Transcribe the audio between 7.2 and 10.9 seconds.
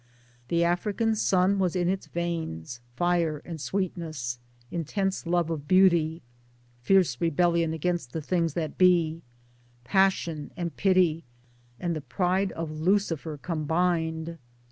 rebellion against the things that be, passion and